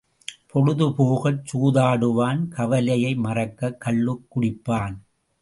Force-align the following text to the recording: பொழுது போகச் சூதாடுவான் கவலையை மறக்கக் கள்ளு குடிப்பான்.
பொழுது 0.47 0.85
போகச் 0.93 1.43
சூதாடுவான் 1.51 2.47
கவலையை 2.47 3.13
மறக்கக் 3.17 3.79
கள்ளு 3.85 4.15
குடிப்பான். 4.35 4.97